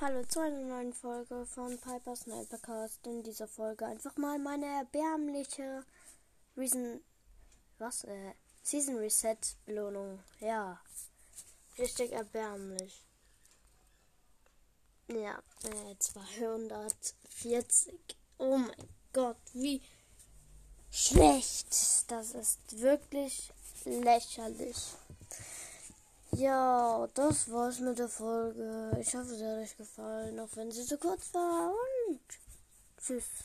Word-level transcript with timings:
Hallo 0.00 0.22
zu 0.22 0.38
einer 0.38 0.60
neuen 0.60 0.92
Folge 0.92 1.44
von 1.44 1.76
Piper's 1.76 2.20
Snipercast. 2.20 3.04
In 3.08 3.24
dieser 3.24 3.48
Folge 3.48 3.84
einfach 3.84 4.16
mal 4.16 4.38
meine 4.38 4.66
erbärmliche 4.66 5.84
Reason. 6.56 7.00
Was? 7.78 8.04
Äh, 8.04 8.34
Season 8.62 8.94
Reset 8.98 9.36
Belohnung. 9.66 10.20
Ja. 10.38 10.80
Richtig 11.78 12.12
erbärmlich. 12.12 13.04
Ja, 15.08 15.36
äh, 15.64 15.96
240. 15.98 17.92
Oh 18.38 18.56
mein 18.56 18.88
Gott, 19.12 19.36
wie 19.52 19.82
schlecht. 20.92 21.74
Das 22.06 22.36
ist 22.36 22.80
wirklich 22.80 23.52
lächerlich. 23.84 24.76
Ja, 26.38 27.08
das 27.14 27.50
war's 27.50 27.80
mit 27.80 27.98
der 27.98 28.08
Folge. 28.08 28.96
Ich 29.00 29.12
hoffe, 29.12 29.34
es 29.34 29.42
hat 29.42 29.58
euch 29.58 29.76
gefallen, 29.76 30.38
auch 30.38 30.48
wenn 30.54 30.70
sie 30.70 30.84
so 30.84 30.96
kurz 30.96 31.34
war. 31.34 31.72
Und 32.06 32.20
tschüss. 32.96 33.42